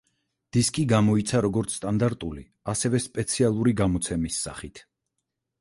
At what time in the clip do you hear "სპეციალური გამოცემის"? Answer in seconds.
3.07-4.41